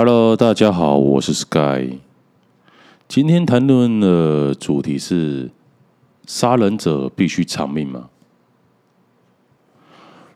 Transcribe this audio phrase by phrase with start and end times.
[0.00, 1.98] Hello，大家好，我是 Sky。
[3.08, 5.50] 今天谈论的主题是：
[6.24, 8.08] 杀人者必须偿命吗？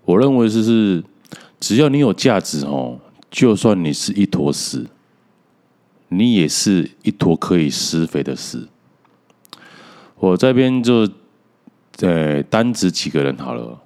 [0.04, 1.04] 我认为是是，
[1.60, 2.98] 只要你有价值哦，
[3.30, 4.88] 就算你是一坨屎，
[6.09, 8.66] 你也是一坨可以施肥的屎。
[10.16, 11.09] 我这边就
[12.01, 13.79] 呃单指几个人好了，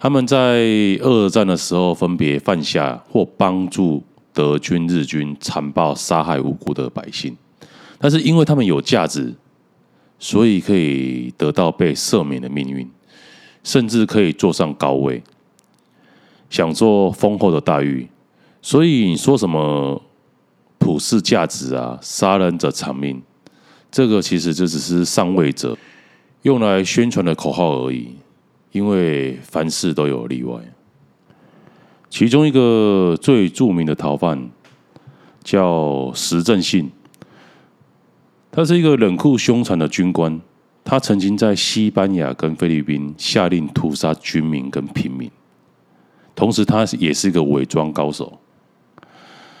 [0.00, 0.64] 他们在
[1.00, 4.02] 二战的时候分别犯下或帮助。
[4.36, 7.34] 德军、日军残暴杀害无辜的百姓，
[7.96, 9.32] 但是因为他们有价值，
[10.18, 12.86] 所以可以得到被赦免的命运，
[13.64, 15.22] 甚至可以坐上高位，
[16.50, 18.06] 享受丰厚的待遇。
[18.60, 20.02] 所以你说什么
[20.76, 23.22] 普世价值啊，杀人者偿命，
[23.90, 25.78] 这个其实就只是上位者
[26.42, 28.10] 用来宣传的口号而已。
[28.72, 30.60] 因为凡事都有例外。
[32.08, 34.48] 其中一个最著名的逃犯
[35.42, 36.90] 叫石正信，
[38.50, 40.40] 他是一个冷酷凶残的军官，
[40.82, 45.30] 他曾经在西班牙跟菲律宾下令屠杀军民跟平民，
[46.34, 48.38] 同时他也是一个伪装高手，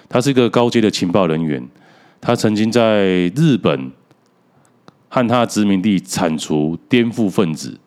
[0.08, 1.68] 他是一个高阶的情报人员，
[2.20, 3.92] 他曾经在日本
[5.08, 7.78] 和他殖民地铲除颠覆分子。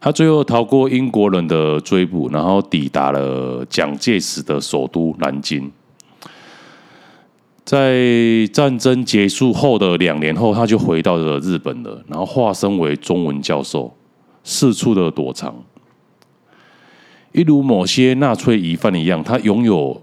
[0.00, 5.70] 他最后逃过英国人的追捕，然后抵达了蒋介石的首都南京。
[7.64, 13.92] 在战争结束后的两年后，他就回到了日本了，然后化身为中文教授，
[14.42, 15.54] 四处的躲藏。
[17.32, 20.00] 一如某些纳粹疑犯一样，他拥有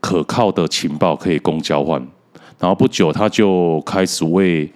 [0.00, 2.00] 可靠的情报可以供交换。
[2.58, 4.72] 然后不久，他就开始为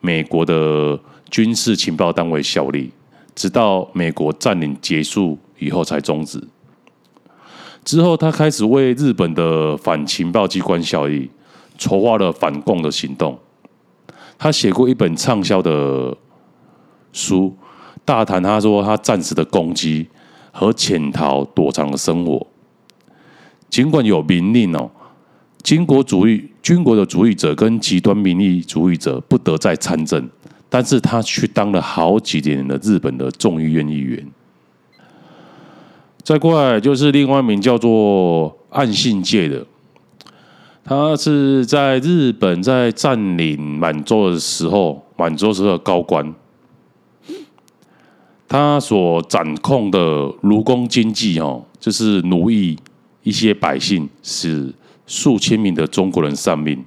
[0.00, 0.96] 美国的
[1.28, 2.92] 军事情报单位效力。
[3.40, 6.46] 直到美国占领结束以后才终止。
[7.82, 11.30] 之后，他开始为日本的反情报机关效力，
[11.78, 13.38] 筹划了反共的行动。
[14.36, 16.14] 他写过一本畅销的
[17.14, 17.56] 书，
[18.04, 20.06] 大谈他说他战时的攻击
[20.52, 22.46] 和潜逃躲藏的生活。
[23.70, 24.90] 尽管有明令哦，
[25.62, 30.28] 军国主义、军国的主义者跟极端民意主义者不得再参政。
[30.70, 34.26] 但是他去当了好几年的日本的众议院议员。
[36.22, 39.66] 再过来就是另外一名叫做岸信介的，
[40.84, 46.32] 他是在日本在占领满洲的时候，满洲时候的高官。
[48.46, 52.78] 他所掌控的奴工经济哦，就是奴役
[53.22, 54.72] 一些百姓，使
[55.06, 56.84] 数千名的中国人丧命。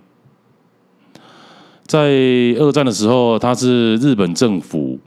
[1.94, 2.09] 在
[2.58, 4.98] 二战的时候，他是日本政府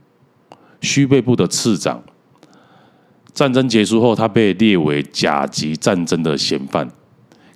[0.80, 2.00] 须备部的次长。
[3.34, 6.88] 战争结束后，他被列为甲级战争的嫌犯，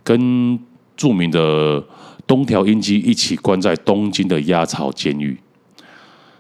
[0.02, 0.58] 跟
[0.96, 1.80] 著名的
[2.26, 5.38] 东条英机一起关在东京的鸭巢监狱。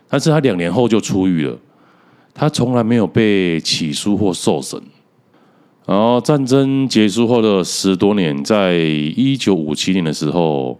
[0.08, 1.56] 但是他两年后就出狱了，
[2.34, 4.82] 他从来没有被起诉或受审。
[5.86, 10.76] 然后战争结束后的十多年，在一九五七年的时候。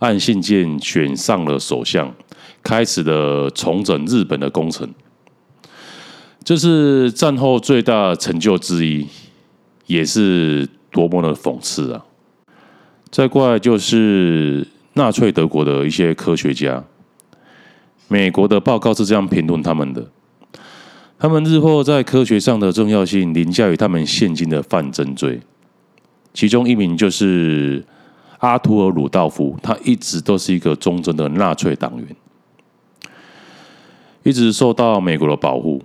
[0.00, 2.14] 岸信介选上了首相，
[2.62, 4.88] 开始了重整日本的工程。
[6.44, 9.06] 这是战后最大成就之一，
[9.86, 12.04] 也是多么的讽刺啊！
[13.10, 16.84] 再过来就是纳粹德国的一些科学家，
[18.06, 20.06] 美国的报告是这样评论他们的：
[21.18, 25.40] 他们日后在科学上的重要性凌驾于他们现今的犯罪罪。
[26.32, 27.84] 其中一名就是。
[28.38, 32.16] 阿图尔·鲁道夫，他一直都是一个忠贞的纳粹党员，
[34.22, 35.82] 一直受到美国的保护。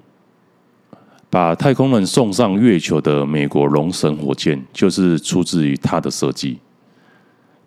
[1.29, 6.59] 把太空人送上月球的美国龙神火箭，就是出自于他的设计。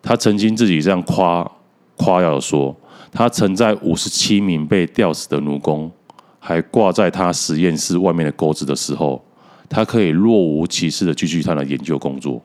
[0.01, 1.51] 他曾经自己这样夸
[1.97, 2.73] 夸耀说
[3.11, 5.91] ：“他曾在五十七名被吊死的奴工
[6.39, 9.21] 还挂在他实验室外面的钩子的时候，
[9.67, 12.41] 他可以若无其事的继续他的研究工作。”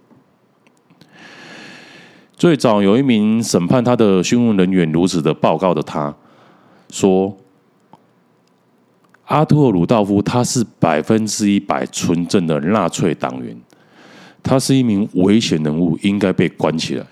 [2.43, 6.13] 最早有一名审判他的询问人员如此的报告的，他
[6.91, 7.37] 说
[9.27, 13.57] ：“阿图尔·鲁道夫他是百分之一百纯正的纳粹党员，
[14.43, 17.07] 他是一名危险人物，应该被关起来。”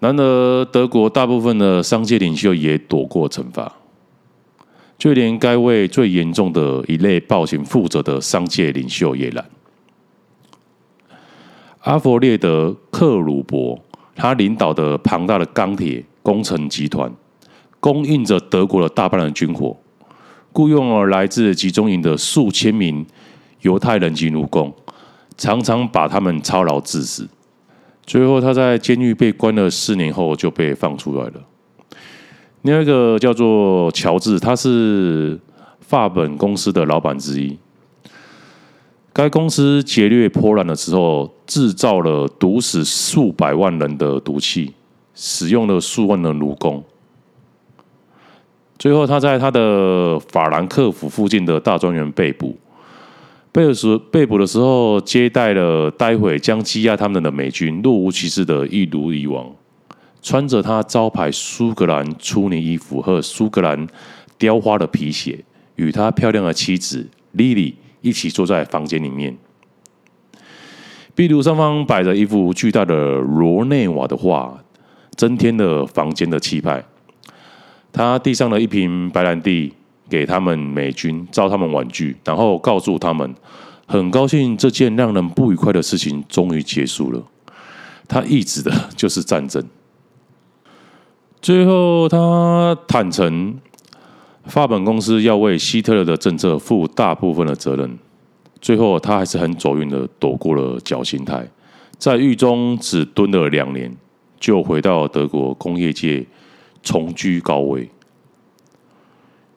[0.00, 3.70] 然而，德国大部分的商界领袖也躲过惩罚，
[4.96, 9.44] 就连该为最严重的一类暴行负责的商界领袖也然。
[11.86, 13.78] 阿弗列德·克鲁伯，
[14.16, 17.08] 他领导的庞大的钢铁工程集团，
[17.78, 19.76] 供应着德国的大半的军火，
[20.52, 23.06] 雇佣了来自集中营的数千名
[23.60, 24.74] 犹太人及奴工，
[25.36, 27.28] 常常把他们操劳致死。
[28.04, 31.34] 最后他在监狱被关了四年后就被放出来了。
[32.62, 35.38] 另外一个叫做乔治，他是
[35.78, 37.56] 法本公司的老板之一。
[39.16, 44.74] 该公司劫掠波兰的时候，制造了毒死数百万人的毒气，
[45.14, 46.84] 使用了数万人奴工。
[48.78, 52.58] 最后，他在他的法兰克福附近的大庄园被捕。
[53.50, 59.50] 被时被捕的时候，接待了待会将羁押他们的美军，若无其事的一如以往。
[60.20, 63.86] 穿着他招牌苏格兰粗呢衣服和苏格兰
[64.36, 65.42] 雕花的皮鞋，
[65.76, 67.74] 与他漂亮的妻子莉莉
[68.06, 69.36] 一起坐在房间里面。
[71.16, 74.62] 壁炉上方摆着一幅巨大的罗内瓦的画，
[75.16, 76.84] 增添了房间的气派。
[77.92, 79.72] 他递上了一瓶白兰地
[80.08, 83.34] 给他们美军，召他们婉拒，然后告诉他们，
[83.86, 87.22] 很高兴这件让人不愉快的事情终于结束了。
[88.06, 89.64] 他意指的就是战争。
[91.40, 93.58] 最后，他坦诚，
[94.46, 97.98] 法本公司要为希特勒的政策负大部分的责任。
[98.60, 101.48] 最后，他还是很走运的躲过了绞刑台，
[101.98, 103.94] 在狱中只蹲了两年，
[104.40, 106.26] 就回到德国工业界
[106.82, 107.90] 重居高位。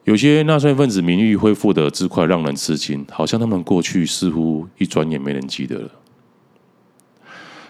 [0.04, 5.90] 有些纳粹分子名誉恢复的之快，让人吃惊，好像他们过去似乎一转眼没人记得了。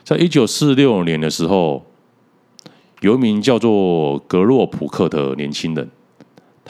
[0.04, 1.86] 在一九四六年的时候。
[3.02, 5.90] 有一名叫做格洛普克的年轻人，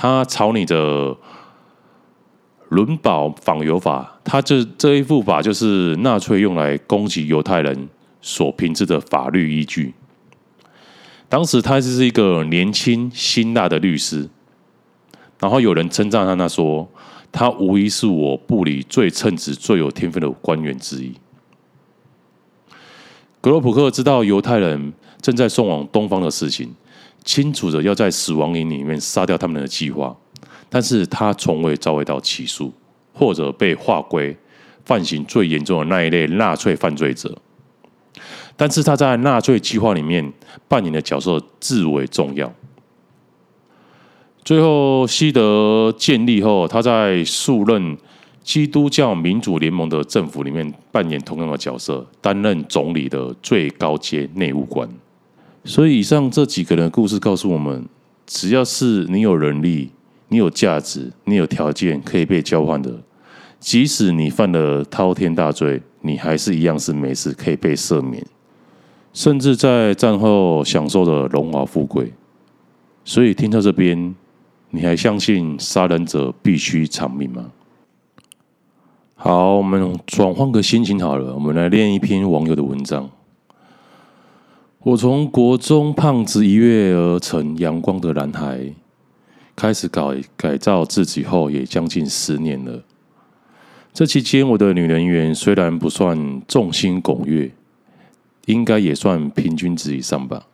[0.02, 1.14] 他草拟的
[2.70, 7.90] 伦堡访犹法，他这这一副法就是纳粹用来攻击犹太人
[8.22, 9.94] 所凭置的法律依据。
[11.28, 14.30] 当时他就是一个年轻辛辣的律师，
[15.38, 16.88] 然后有人称赞他，他说
[17.30, 21.12] 他无疑是我部里最称职、最有天分的官员之一。
[23.42, 24.94] 格罗普克知道犹太人。
[25.22, 26.74] 正在送往东方的事情，
[27.30, 30.18] 清楚的要在死亡营里面杀掉他们的计划，
[30.68, 32.74] 但是他从未遭遇到起诉，
[33.14, 34.36] 或者被划归
[34.84, 37.38] 犯行最严重的那一类纳粹犯罪者。
[38.58, 40.34] 但是他在纳粹计划里面
[40.68, 42.52] 扮演的角色至为重要。
[44.44, 47.96] 最后，西德建立后，他在数任
[48.42, 54.90] 基督教民主联盟的政府里面扮演同样的角色，担任总理的最高阶内务官。
[55.66, 57.86] 所以，以上这几个人的故事告诉我们：
[58.26, 59.92] 只要是你有能力、
[60.30, 62.92] 你有价值、你有条件可以被交换的，
[63.60, 68.26] 即使你犯了滔天大罪，你还是一样是没事，可以被赦免，
[69.14, 72.14] 甚至在战后享受着荣华富贵。
[73.04, 74.16] 所以，听到这边，
[74.72, 77.52] 你还相信杀人者必须偿命吗？
[79.16, 83.10] 好，我们转换个心情好了，我们来念一篇网友的文章。
[84.82, 88.62] 我从国中胖子一跃而成阳光的男孩，
[89.54, 90.02] 开始改
[90.38, 92.82] 改造自己后，也将近十年了。
[93.94, 97.52] 这期间，我的女人缘虽然不算众星拱月，
[98.46, 100.46] 应该也算平均值以上吧。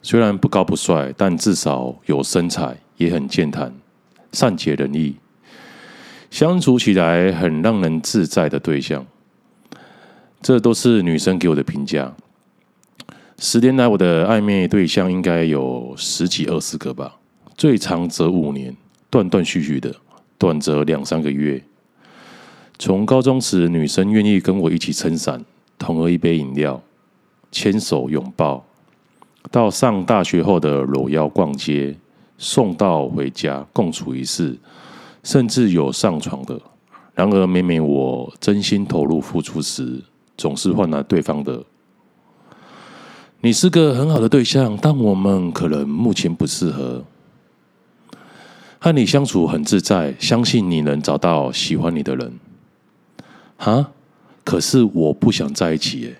[0.00, 3.70] 虽然不高不帅，但至少有身材，也很健谈，
[4.32, 5.16] 善解人意，
[6.30, 9.04] 相处起来很让人自在的对象。
[10.40, 12.14] 这都是女生给我的评价。
[13.38, 17.16] 十年来，我的暧昧对象应该有十几二十个吧，
[17.56, 18.74] 最长则五年，
[19.10, 19.90] 断断续续的；
[20.38, 21.62] 短则两三个月。
[22.78, 25.44] 从高中时，女生愿意跟我一起撑伞，
[25.78, 26.80] 同喝一杯饮料，
[27.50, 28.64] 牵手拥抱，
[29.50, 31.96] 到上大学后的搂腰逛街，
[32.38, 34.56] 送到回家，共处一室，
[35.24, 36.60] 甚至有上床的。
[37.14, 40.00] 然而，每每我真心投入付出时，
[40.36, 41.62] 总是换来对方的。
[43.44, 47.04] 你是个很好的对象，但我们可能目前不适合。
[48.78, 52.32] 和你相处很自在，相信你能找到喜欢你的人。
[53.58, 53.90] 哈，
[54.44, 56.16] 可是我不想在一起耶。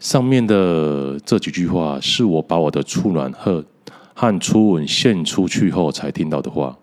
[0.00, 3.62] 上面的这几句话是我把我的初暖和
[4.14, 6.74] 和初吻献出去后才听到的话。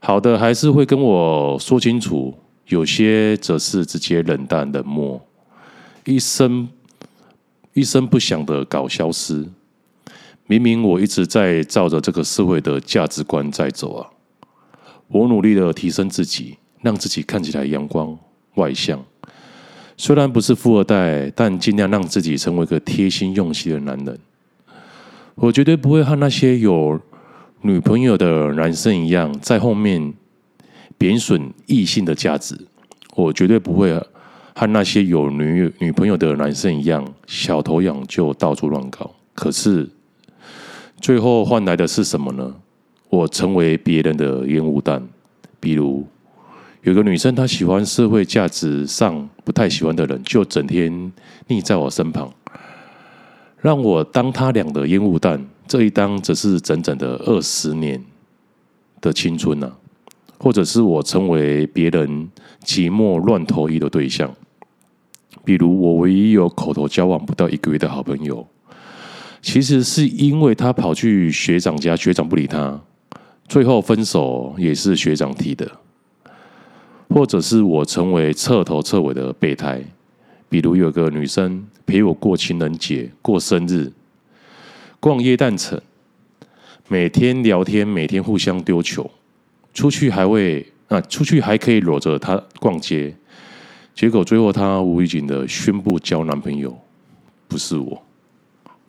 [0.00, 2.34] 好的，还是会跟我说清楚；
[2.68, 5.18] 有些则是直接冷淡冷漠，
[6.04, 6.68] 一生。
[7.74, 9.44] 一声不响的搞消失，
[10.46, 14.10] 明明我一直在照着这个社会的价值观在走啊！
[15.08, 18.16] 我努力的提升自己，让自己看起来阳光
[18.54, 19.04] 外向。
[19.96, 24.18] 虽然不是富二代，但尽量让自己成为一个贴心用心的男人。
[25.34, 27.00] 我绝对不会和那些有
[27.62, 30.14] 女朋友的男生一样，在后面
[30.96, 32.56] 贬损异性的价值。
[33.16, 34.00] 我绝对不会
[34.54, 39.10] 和那些有女女朋友的男生一样，小头痒就到处乱搞。
[39.34, 39.88] 可是
[41.00, 42.54] 最后换来的是什么呢？
[43.10, 45.02] 我成为别人的烟雾弹。
[45.58, 46.06] 比如
[46.82, 51.12] 有个女生，她喜欢社会价值上不太喜欢的人，就整天
[51.48, 52.32] 腻在我身旁，
[53.60, 55.44] 让我当她俩的烟雾弹。
[55.66, 58.00] 这一当则是整整的二十年
[59.00, 59.72] 的青春呐、啊，
[60.38, 62.28] 或者是我成为别人
[62.62, 64.32] 寂寞乱投医的对象。
[65.44, 68.46] 比如我唯一有口头交往不到一个月的好朋友，
[69.42, 72.80] 其实是因为他跑去学长家，学长不理他。
[73.46, 75.70] 最后分手也是学长提的，
[77.10, 79.82] 或者是我成为彻头彻尾的备胎。
[80.48, 83.92] 比如有个女生陪我过情人节、过生日、
[84.98, 85.78] 逛夜诞城，
[86.88, 89.10] 每天聊天，每天互相丢球，
[89.74, 93.14] 出去还会啊，出去还可以搂着她逛街。
[93.94, 96.76] 结果最后她无预警的宣布交男朋友，
[97.46, 98.02] 不是我，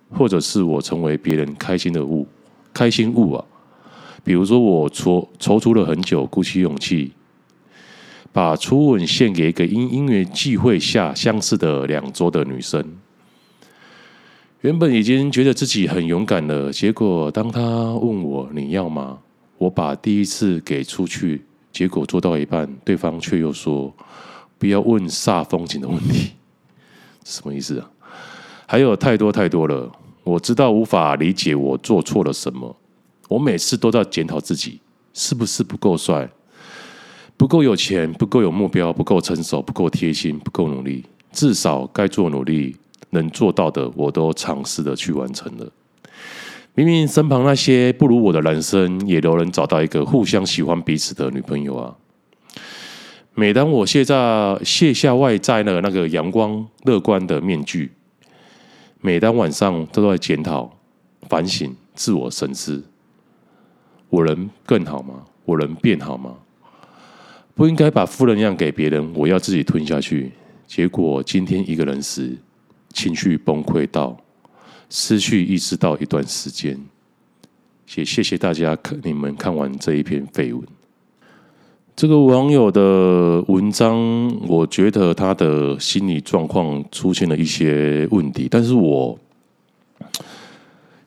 [0.10, 2.28] 或者是我成为别人开心的物，
[2.74, 3.46] 开心物啊。
[4.24, 7.12] 比如说，我踌踌躇了很久，鼓起勇气，
[8.34, 12.84] 把初吻献给一个因因缘际会下相识的两周的女生。
[14.62, 19.20] 原本已经觉得自己很勇敢了，结果当她问我你要吗？
[19.60, 23.94] 我把第一次给出去，结果做到一半，对方却又说
[24.58, 26.32] 不要问煞风景的问题，
[27.24, 27.90] 什么意思啊？
[28.66, 29.92] 还有太多太多了，
[30.24, 32.76] 我知道无法理解我做错了什么。
[33.28, 34.80] 我每次都在检讨自己，
[35.14, 36.30] 是不是不够帅、
[37.36, 41.04] 不够有钱、不够有目标、不够成熟、不够贴心、不够努力。
[41.32, 42.76] 至少该做努力
[43.10, 45.70] 能做到的，我都尝试的去完成了。
[46.74, 51.96] 明明身旁那些不如我的男生，也都能找到一个互相喜欢彼此的女朋友啊。
[53.38, 57.92] 每当我卸下卸下外在的那个阳光乐观的面具，
[59.02, 60.78] 每当晚上都在检讨、
[61.28, 62.82] 反省、自我审视。
[64.08, 65.26] 我能更好吗？
[65.44, 66.38] 我能变好吗？
[67.54, 70.32] 不应该把负能量给别人，我要自己吞下去。
[70.66, 72.38] 结果今天一个人时，
[72.94, 74.18] 情绪崩溃到
[74.90, 76.80] 失去意识到一段时间。
[77.96, 80.64] 也谢谢大家看你们看完这一篇废文。
[81.96, 89.18] 这个网友的文章，我觉得他的心理状况出现了一些问题，但是我。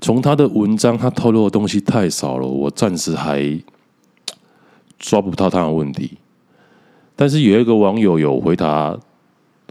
[0.00, 3.61] 从他的文章，他透露的东西太少了，我暂时还
[4.97, 6.12] 抓不到他的问题。
[7.16, 8.97] 但是有一个网友有回答，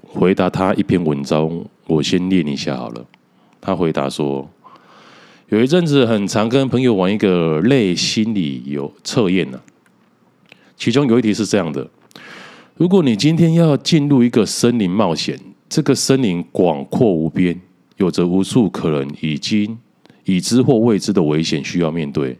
[0.05, 1.49] 回答他一篇文章，
[1.87, 3.05] 我先念一下好了。
[3.61, 4.47] 他回答说，
[5.47, 9.59] 有一阵子很常跟朋友玩一个类心理有测验呢，
[10.77, 11.85] 其中有一题是这样的：
[12.77, 17.59] 如果你今天要进入一个森林冒险，这个森林广阔无边，
[17.97, 19.77] 有着无数可能已经。
[20.29, 22.37] 已知或未知的危险需要面对，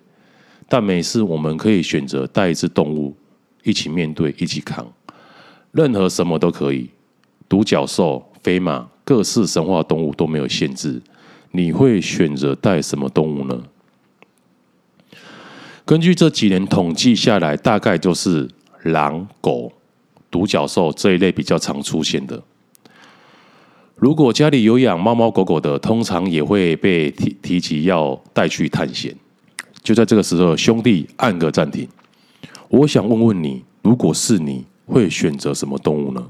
[0.68, 3.16] 但每次我们可以选择带一只动物
[3.64, 4.86] 一起面对，一起扛，
[5.72, 6.90] 任何什么都可以，
[7.48, 11.02] 独角兽、飞马、各式神话动物都没有限制。
[11.52, 13.64] 你会选择带什么动物呢？
[15.88, 18.46] 根据这几年统计下来，大概就是
[18.84, 19.72] 狼、狗、
[20.30, 22.44] 独角兽这一类比较常出现的。
[23.96, 29.16] 如果家里有养猫猫狗狗的，通常也会被提提及要带去探险。
[29.82, 31.88] 就在这个时候，兄弟按个暂停。
[32.68, 36.28] 我想问问你，如果是你会选择什么动物呢？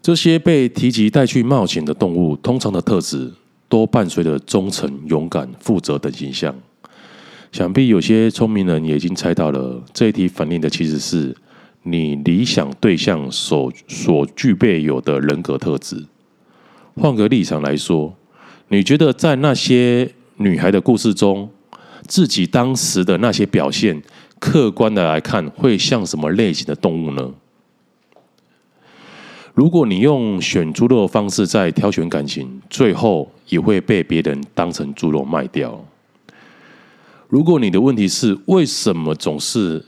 [0.00, 3.30] 这些被提及带去冒险的动物，通常的特质
[3.68, 6.54] 都伴随着忠诚、勇敢、负责等形象。
[7.52, 11.36] 想必有些聪明人也已经猜到了，这一题反映的其实是。
[11.84, 16.06] 你理想对象所所具备有的人格特质。
[16.94, 18.14] 换个立场来说，
[18.68, 21.50] 你觉得在那些女孩的故事中，
[22.06, 24.00] 自己当时的那些表现，
[24.38, 27.32] 客观的来看，会像什么类型的动物呢？
[29.52, 35.84] 如果你用选猪肉的方式在挑选感情，最后也会被别人当成猪肉卖掉。
[37.32, 39.82] 如果你的问题是为什么总是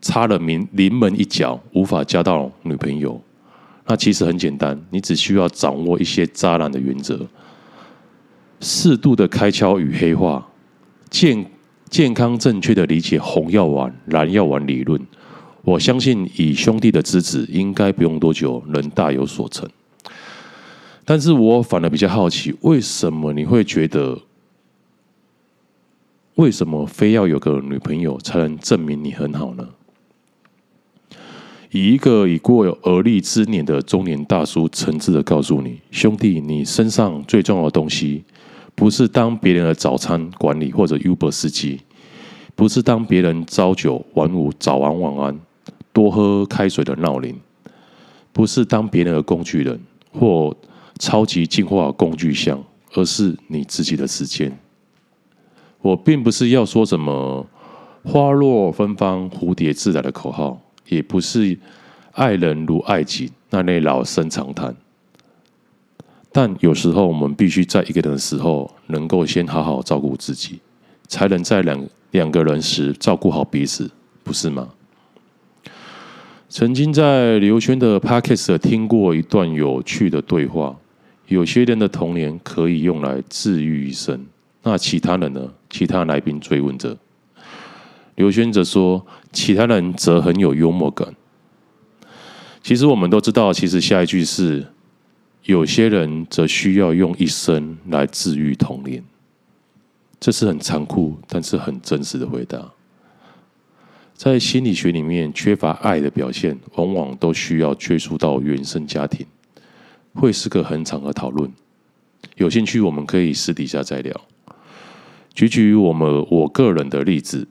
[0.00, 3.20] 差了临临门一脚，无法交到女朋友。
[3.86, 7.26] 那其实很简单，你只需要掌握一些渣男的原则，
[8.60, 10.48] 适度的开窍与黑化，
[11.10, 11.44] 健
[11.90, 14.98] 健康正确的理解红药丸、蓝药丸理论。
[15.64, 19.68] 我相信以兄弟的资质，应该不用多久能大有所成。
[21.04, 24.18] 但是我反而比较好奇，为什么你会觉得，
[26.36, 29.68] 为什么非要有个女朋友才能证明你很好呢？
[31.70, 38.24] 以一个已过有而立之年的中年大叔，诚挚的告诉你，兄弟，你身上最重要的东西，
[38.74, 41.80] 不是当别人的早餐管理或者 Uber 司机，
[42.54, 45.38] 不是当别人朝九晚五、早安晚安、
[45.92, 47.38] 多喝开水的闹铃，
[48.32, 49.80] 不是当别人的工具人
[50.12, 50.54] 或
[50.98, 52.62] 超级进化工具箱，
[52.94, 54.58] 而是你自己的时间。
[55.82, 57.46] 我并不是要说什么
[58.02, 60.58] 花落芬芳、蝴蝶自来的口号。
[60.88, 61.56] 也不是
[62.12, 64.74] 爱人如爱己那类老生常谈，
[66.30, 70.60] 但有时候我们必须在一个人的时候，能够先好好照顾自己，
[71.06, 73.90] 才能在两两个人时照顾好彼此，
[74.22, 74.68] 不是吗？
[76.50, 80.76] 曾经在刘轩的 Podcast 听过一段有趣的对话：
[81.28, 84.26] 有些人的童年可以用来治愈一生，
[84.62, 85.52] 那其他人呢？
[85.68, 86.96] 其他来宾追问着。
[88.14, 91.14] 刘轩则说：“其他人则很有幽默感。
[92.62, 94.66] 其实我们都知道，其实下一句是：
[95.44, 99.02] 有些人则需要用一生来治愈童年。
[100.20, 102.70] 这是很残酷，但是很真实的回答。
[104.14, 109.26] 在心理学里面，缺乏爱的表现，往往都需要追溯到原生家庭，
[110.14, 111.50] 会是个很长的讨论。
[112.36, 114.20] 有兴趣，我们可以私底下再聊。
[115.34, 117.48] 举举我们我个人的例子。”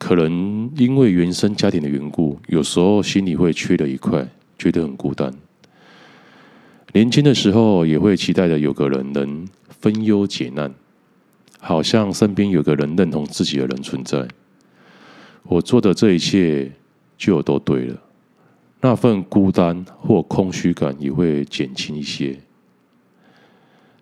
[0.00, 4.26] 可能因为原生家庭的缘故，有时候心里会缺了一块，
[4.58, 5.30] 觉得很孤单。
[6.94, 10.72] 年轻的时候也会期待着有个人能分忧解难，
[11.58, 14.26] 好像身边有个人认同自己的人存在。
[15.42, 16.72] 我做的这一切
[17.18, 18.02] 就都对了，
[18.80, 22.40] 那份孤单或空虚感也会减轻一些。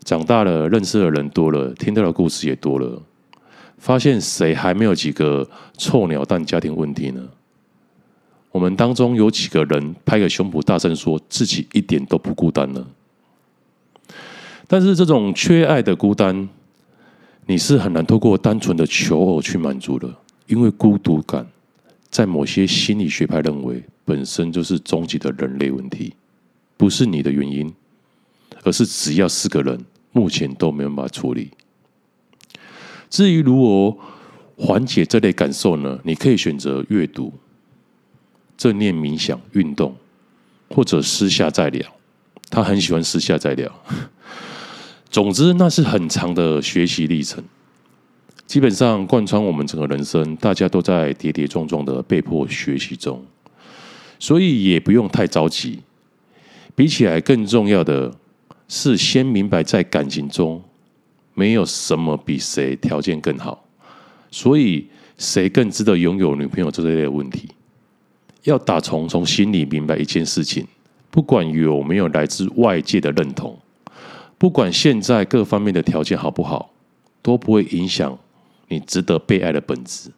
[0.05, 3.03] 长大了，认识的人多了，听到的故事也多了。
[3.79, 7.23] 发现谁还没有几个臭鸟蛋家庭问题呢？
[8.51, 12.87] 我们当中有几个人拍个胸脯大声说自己一点都不孤单呢？
[14.67, 16.49] 但是这种缺爱的孤单，
[17.47, 20.13] 你是很难透过单纯的求偶去满足的，
[20.47, 21.47] 因为孤独感
[22.11, 26.15] 在某些心理学派认为本身就是终极的人类问题，
[26.77, 27.73] 不是你的原因，
[28.65, 29.79] 而是只要四个人
[30.13, 31.51] 目前都没有办法处理。
[33.11, 33.97] 至于如何
[34.57, 35.99] 缓解这类感受呢？
[36.03, 37.33] 你可以选择阅读、
[38.57, 39.95] 正念冥想、运动，
[40.71, 41.85] 或者私下再聊。
[42.51, 43.71] 他很喜欢私下再聊。
[45.11, 47.43] 总之，那是很长的学习历程，
[48.47, 53.25] 基本上贯穿我们整个人生，大家都在跌跌撞撞的被迫学习中，
[54.19, 55.81] 所以也不用太着急。
[56.75, 58.15] 比起来，更重要的
[58.69, 60.63] 是先明白在感情中。
[61.39, 63.65] 没有什么比谁条件更好，
[64.29, 67.49] 所以谁更值得拥有女朋友这类的问题，
[68.43, 70.67] 要打从从心里明白一件事情：
[71.13, 73.57] 不管有没有来自外界的认同，
[74.37, 76.73] 不管现在各方面的条件好不好，
[77.23, 78.19] 都不会影响
[78.67, 80.11] 你值得被爱的本质。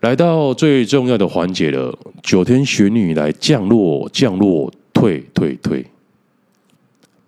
[0.00, 5.86] 来到最重要的环节了，九天玄女来降落，降落，退退退，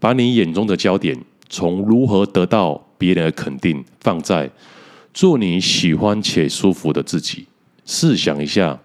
[0.00, 1.16] 把你眼中的焦点。
[1.54, 4.50] 从如何得到别人的肯定，放在
[5.12, 7.46] 做你喜欢且舒服的自己。
[7.86, 8.80] 试想一下，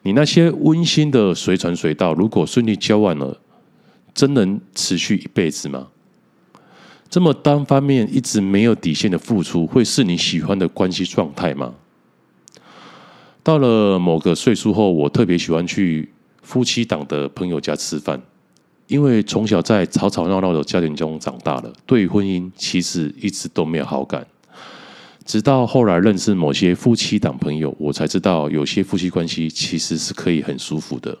[0.00, 3.38] 你那些温馨的随传随到，如果顺利交往了，
[4.14, 5.88] 真能持续一辈子吗？
[7.10, 11.74] 这么单方面、一直没有底线的付出，会是你喜欢的关系状态吗？
[13.42, 16.08] 到了某个岁数后，我特别喜欢去
[16.40, 18.22] 夫妻档的朋友家吃饭。
[18.92, 24.26] 因为从小在吵吵闹闹的家庭中长大了，对婚姻其实一直都没有好感。
[25.24, 31.16] 直到后来认识某些夫妻档朋友，我才知道有些夫妻关系其实是可以很舒服的。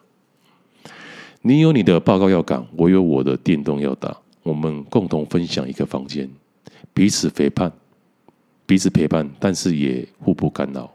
[1.40, 6.28] 你有你的报告要赶，我有我的电动要打，我们共同分享一个房间，
[6.92, 7.72] 彼此陪伴，
[8.66, 10.92] 彼此陪伴，但是也互不干扰，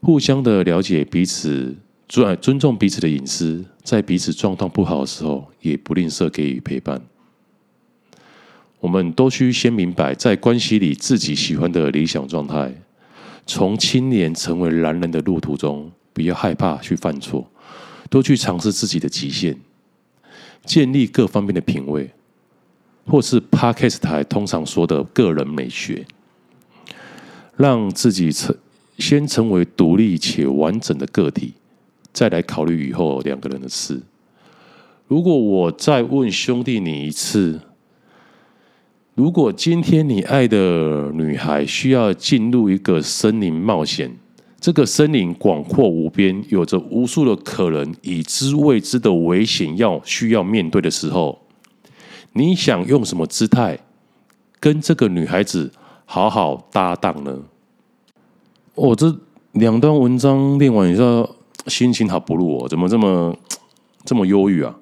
[0.00, 1.76] 互相的了解彼此。
[2.10, 7.00] 尊尊重彼此的隐私，在彼此状况不好的时候，也不吝啬给予陪伴。
[8.80, 12.74] 我们都需先明白，在关系里自己喜欢的理想状态。
[13.46, 17.48] 从青年成为男人的路途中，不要害怕去犯错，
[18.08, 19.56] 多去尝试自己的极限，
[20.64, 22.10] 建立各方面的品味，
[23.06, 26.04] 或是 Podcast 台通常说的个人美学，
[27.56, 28.56] 让自己成
[28.98, 31.54] 先成为独立且完整的个体。
[32.12, 34.00] 再来考虑以后两个人的事。
[35.06, 37.60] 如果我再问兄弟你一次，
[39.14, 44.16] 如果今天你爱的女孩需要进入一个森林冒险，
[44.60, 51.40] 这个森林广阔无边，有着无数的可能，已知未知的危险要需要面对的时候，
[52.34, 53.78] 你想用什么姿态
[54.60, 55.72] 跟这个女孩子
[56.04, 57.36] 好好搭档呢？
[58.74, 59.14] 我、哦、这
[59.52, 63.36] 两段文章念完，以后心情好不落哦，怎么这么
[64.04, 64.76] 这么忧郁啊？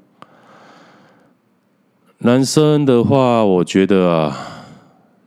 [2.18, 4.36] 男生的话，我觉得啊，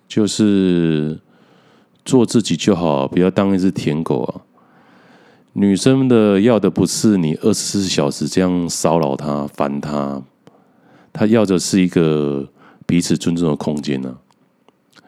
[0.07, 1.19] 就是。
[2.03, 4.41] 做自己就好，不要当一只舔狗啊！
[5.53, 10.19] 女生的要的不是你二十四小时这样骚扰她、烦她，
[11.13, 12.49] 她要的是一个
[12.87, 15.05] 彼此尊重的空间呢、啊。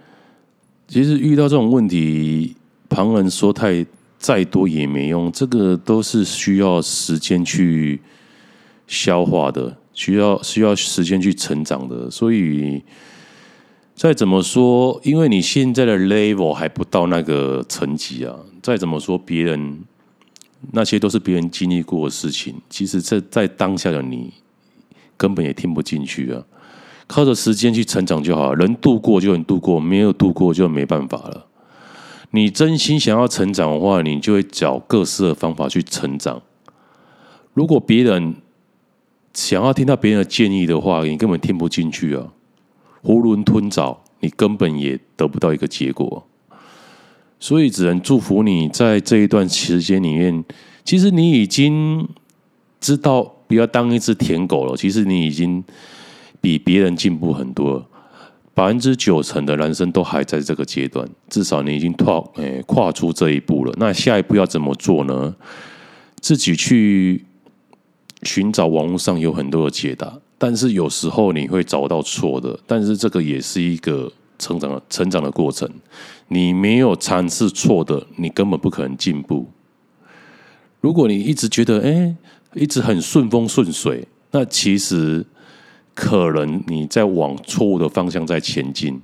[0.87, 2.55] 其实遇到这种问题，
[2.87, 3.83] 旁人说太
[4.23, 7.99] 再多也没用，这个都是需要时间去
[8.87, 12.81] 消化的，需要需要时间去成长的，所以。
[13.95, 18.35] 再怎么说，因为你现在的 level 还不到那个层级啊。
[18.59, 19.81] 再怎么说，别人
[20.71, 22.55] 那些都是别人经历过的事情。
[22.71, 24.33] 其实，在在当下的你，
[25.15, 26.43] 根本也听不进去啊。
[27.05, 31.45] 靠着时间去成长就好，能度过就能度过，没有度过就没办法了。
[32.35, 36.41] 你真心想要成长的话，你就会找各式的方法去成长。
[37.53, 38.33] 如果别人
[39.35, 42.33] 想要听到别人的建议的话，你根本听不进去啊。
[43.03, 46.25] 囫囵吞枣，你根本也得不到一个结果，
[47.39, 50.43] 所以只能祝福你在这一段时间里面，
[50.83, 52.07] 其实你已经
[52.81, 54.75] 知道不要当一只舔狗了。
[54.75, 55.63] 其实你已经
[56.41, 57.85] 比别人进步很多，
[58.53, 63.73] 百分之九成的男生都还在这个阶段，至少你已经跨诶跨出这一步了。
[63.77, 65.35] 那下一步要怎么做呢？
[66.21, 67.25] 自己去
[68.21, 70.19] 寻找网络上有很多的解答。
[70.37, 75.69] 但是有时候你会找到错的，但是这个也是一个成长的成长的过程。
[76.27, 79.47] 你没有尝试错的，你根本不可能进步。
[80.81, 82.15] 如果你一直觉得哎，
[82.55, 85.25] 一直很顺风顺水，那其实
[85.93, 89.01] 可能你在往错误的方向在前进，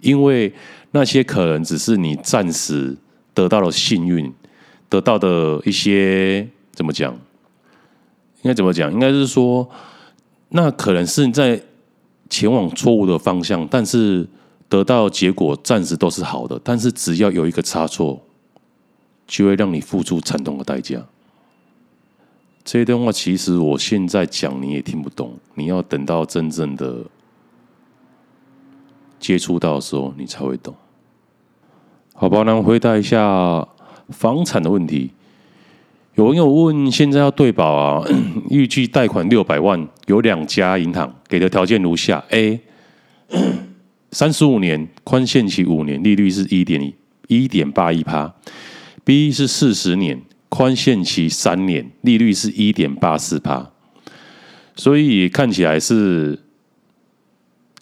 [0.00, 0.52] 因为
[0.92, 2.96] 那些可能只是你暂时
[3.32, 4.32] 得到了幸运，
[4.88, 7.12] 得到的一些怎么讲？
[8.42, 8.92] 应该怎么讲？
[8.92, 9.68] 应该是说。
[10.52, 11.62] 那可能是你在
[12.28, 14.26] 前往错误的方向，但是
[14.68, 16.60] 得到结果暂时都是好的。
[16.64, 18.20] 但是只要有一个差错，
[19.28, 21.06] 就会让你付出惨痛的代价。
[22.70, 26.98] 这一段话其实我现在讲你也听不懂，你要等到真正的
[29.18, 30.72] 接触到的时候，你才会懂。
[32.14, 33.66] 好吧，那我回答一下
[34.10, 35.10] 房产的问题。
[36.14, 38.06] 有网友问：现在要对保啊？
[38.50, 42.60] 预计贷款六百万，有两家银行给的条件如下：A，
[44.12, 46.92] 三十五年宽限期五年，利率是一点
[47.26, 48.32] 一点八一趴
[49.04, 53.70] ；B 是四十年宽限期三年，利率是一点八四趴。
[54.76, 56.38] 所以看起来是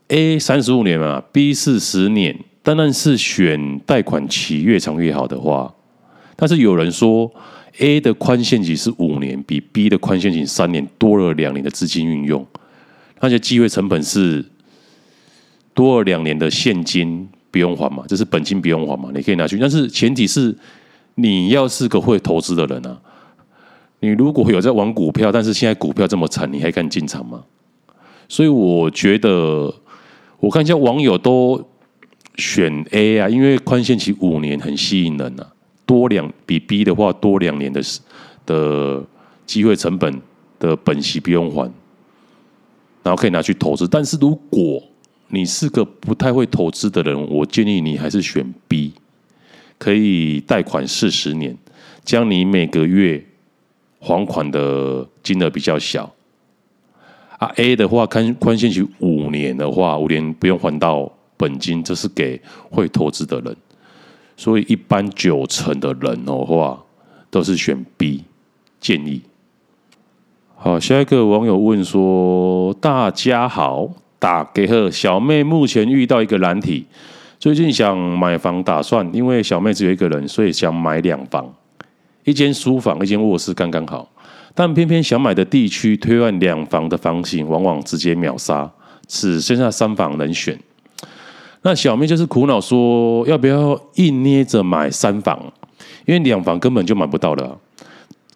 [0.07, 5.75] A 三十五年嘛，B 四十年，当然是选贷款期越长越好的话。
[6.37, 7.35] 但是有人说。
[7.81, 12.45] A 的宽限期是五年，比 B 的宽限期三年多了两年的资金运用，
[13.21, 14.45] 那些机会成本是
[15.75, 18.03] 多了两年的现金不用还嘛？
[18.09, 19.11] 这是本金不用还嘛？
[19.15, 20.53] 你可以拿去，但是前提是
[21.21, 23.01] 你要是个会投资的人啊。
[24.01, 27.43] 你如果有在玩股票，但是现在股票这么惨，你还敢进场吗？
[28.29, 29.75] 所以我觉得，
[30.39, 31.69] 我看一下网友都
[32.37, 35.47] 选 A 啊，因为宽限期五年很吸引人啊。
[35.85, 37.83] 多两比 B 的话多两年的
[38.47, 39.03] 的
[39.47, 40.21] 机会成本
[40.61, 41.65] 的本息不用还，
[43.03, 43.89] 然后可以拿去投资。
[43.89, 44.83] 但是如果
[45.29, 48.93] 你是个不太会投资的人，我建议你还是选 B，
[49.79, 51.57] 可以贷款四十年，
[52.05, 53.25] 将你每个月
[54.01, 56.13] 还款的金额比较小。
[57.39, 63.57] 啊，A 的话，宽宽限期五年的话，五年不用还到本金，这是给会投资的人。
[64.37, 66.83] 所以，一般九成的人的话，
[67.31, 68.25] 都是选 B
[68.81, 69.23] 建议。
[70.57, 73.89] 好，下一个网友问说：“大家好，
[74.19, 76.87] 大家好，小妹目前遇到一个难题，
[77.39, 81.55] 最近想买房，打算因为小妹只有一个人，所以想买两房，
[82.25, 84.11] 一间书房，一间卧室，刚刚好。
[84.57, 88.69] 但偏偏想买的地区推案两房的房型，往往直接秒杀，
[89.07, 90.59] 只剩下三房能选。”
[91.63, 95.53] 那小妹就是苦恼说，要不要硬捏着买三房？
[96.07, 97.57] 因为两房根本就买不到了。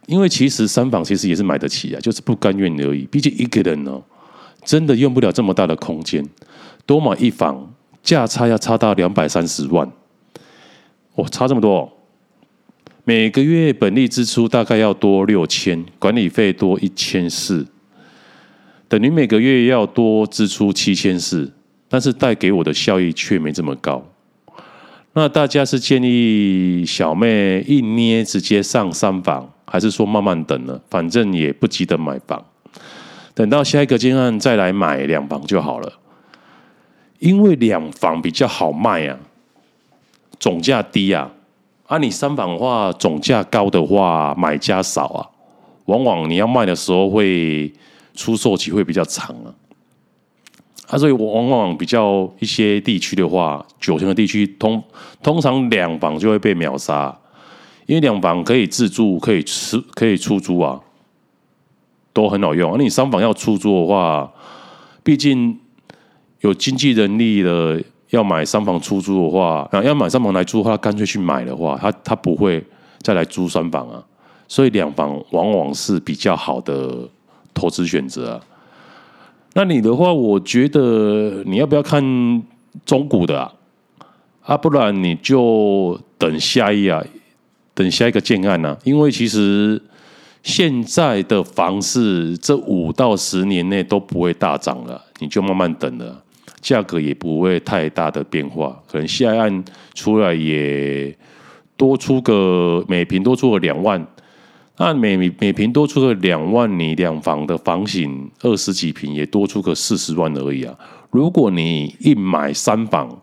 [0.07, 3.07] 因为其实三房其实也是买得起啊，就是不甘愿而已。
[3.11, 4.01] 毕竟一个人哦，
[4.65, 6.25] 真的用不了这么大的空间，
[6.87, 7.72] 多买一房，
[8.03, 9.91] 价差要差到两百三十万，
[11.15, 11.81] 哇，差这么多！
[11.81, 11.93] 哦
[13.05, 17.67] 每个月本利支出大概要多六千，管理费多一千四，
[18.87, 21.53] 等于每个月要多支出七千四，
[21.89, 24.07] 但是带给我的效益却没这么高。
[25.15, 30.81] 那大家是建议小妹一捏直接上三房，还是说慢慢等呢？
[30.89, 32.45] 反正也不急着买房，
[33.35, 35.93] 等到下一个建案再来买两房就好了。
[37.23, 39.17] 因为两房比较好卖啊，
[40.41, 41.31] 总价低啊。
[41.87, 45.23] 啊，你三房的话，总价高的话，买家少啊，
[45.85, 47.73] 往往你要卖的时候会
[48.15, 49.55] 出售期会比较长啊。
[50.89, 54.83] 啊，所以我往往比较一些地区的话，九成的地区通
[55.23, 57.17] 通常两房就会被秒杀，
[57.87, 60.81] 因为两房可以自住，可以吃，可以出租啊，
[62.13, 62.73] 都很好用。
[62.77, 64.33] 那、你三房要出租的话，
[65.05, 65.57] 毕竟
[66.43, 72.63] 有经济能力的要买三房出租的话，啊，要买三房来租的话，干脆去买的话，他他不会
[73.01, 74.03] 再来租三房啊。
[74.47, 77.09] 所以两房往往是比较好的
[77.55, 78.41] 投资选择啊。
[79.55, 82.03] 那你的话，我觉得你要不要看
[82.85, 83.53] 中古的啊？
[84.43, 87.03] 啊，不然你就等下一啊，
[87.73, 88.77] 等下一个建案啊。
[88.85, 89.81] 因为其实
[90.43, 96.23] 现在的房市这五到十年内都不会大涨了，你就慢慢等了，
[96.63, 98.83] 价格也不会太大的变化。
[98.91, 101.15] 可能下一案出来也
[101.77, 104.07] 多出个每平多出个两万。
[104.79, 110.75] 那每每平多出个两万，你两房的房型二十几平也多出个四十万而已啊！
[111.11, 113.21] 如果你一买三房，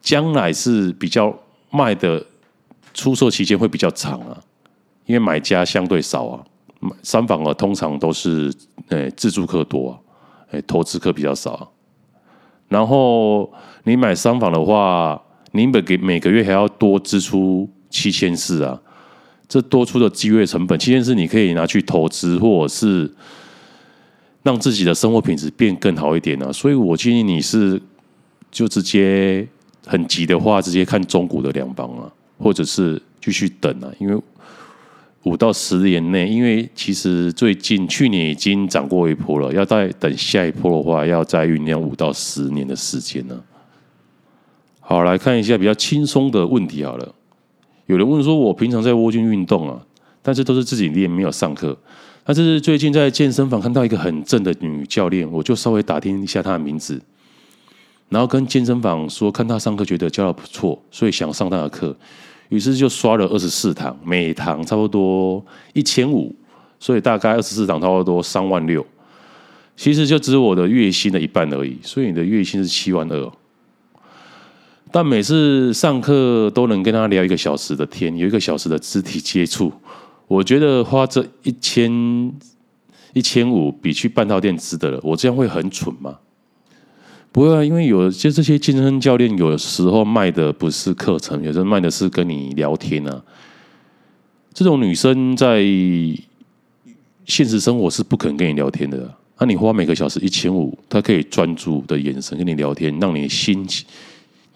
[0.00, 1.38] 将来是比较
[1.70, 2.24] 卖的
[2.94, 4.40] 出售期间会比较长啊，
[5.04, 6.42] 因为买家相对少啊。
[7.02, 8.52] 三房啊，通常都是
[8.88, 9.92] 诶自住客多啊，
[10.52, 11.68] 诶投资客比较少啊。
[12.68, 13.50] 然后
[13.84, 15.20] 你买三房的话，
[15.52, 18.80] 你每个每个月还要多支出七千四啊。
[19.48, 23.10] 这多出的机会成本，七千四你可以拿去投资，或者是
[24.42, 26.52] 让自己的生活品质变更好一点呢、啊。
[26.52, 27.80] 所以我建议你是
[28.50, 29.48] 就直接
[29.86, 33.90] 很急的话，直接看中古的两房啊，或者是继续等啊。
[33.98, 34.22] 因为
[35.24, 43.42] 五到十年内，因为其实最近去年已经涨过一波了，要再等下一波的话，要再酝酿五到十年的时间呢、
[44.80, 47.14] 好，来看一下比较轻松的问题好了。
[47.86, 49.80] 有人问说：“我平常在窝军运动啊，
[50.22, 51.76] 但是都是自己练，没有上课。
[52.22, 57.00] 但是最近在健身房看到一个很正的女教练，我就稍微打听一下她的名字，
[58.10, 61.96] 然后跟健身房说，看她上课觉得教的不错，所以想上她的课。
[62.48, 66.34] 于是就刷了二十四堂，每堂差不多一千五，
[66.78, 68.84] 所以大概二十四堂差不多三万六。
[69.76, 73.32] 其实就只有我的月薪的一半而已，所以你的月薪是七万二。”
[74.90, 79.70] 但每次上课都能跟他聊一个小时的天，有一个小时的肢体接触，
[80.26, 82.32] 我觉得花这一千
[83.12, 84.98] 一千五比去半套店值得了。
[85.02, 86.18] 我这样会很蠢吗？
[87.30, 93.22] 不会啊，因为有些这些健身教练有时候卖的不是课程，有时候卖的是跟你聊天啊。
[94.52, 95.62] 这种女生在
[97.24, 99.14] 现实生活是不可能跟你聊天的。
[99.38, 103.66] 那你花每个小时一千五，她可以专注的眼神跟你聊天，让你心。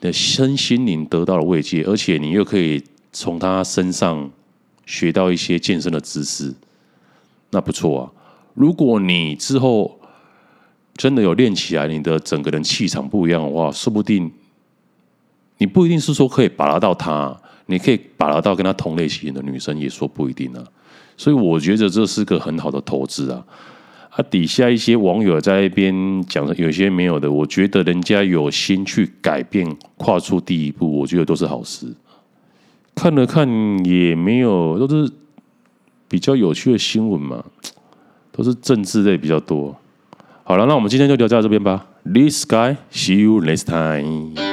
[0.01, 2.83] 的身心灵得到了慰藉，而且你又可以
[3.13, 4.29] 从他身上
[4.85, 6.53] 学到一些健身的知识，
[7.51, 8.11] 那不错啊！
[8.55, 10.01] 如果你之后
[10.95, 14.31] 真的有练起来，你的整个人气场不一样的话，说不定
[15.59, 17.35] 你不一定是说可以把拉到他，
[17.67, 20.63] 你可以把拉到跟他同类型的女生，也说不一定啊。
[21.17, 23.45] 所以我觉得这是个很好的投资啊。
[24.11, 31.87] 啊，底下一些网友在那边讲的，有些没有的，我觉得人家有心去改变，跨出第一步，我觉得都是好事。
[32.95, 33.49] 看了看
[33.87, 35.11] 也没有，都是
[36.09, 37.43] 比较有趣的新闻嘛，
[38.31, 39.75] 都是政治类比较多。
[40.45, 41.87] 好了，那我们今天就聊到这边吧。
[42.05, 44.52] This guy, see you next time.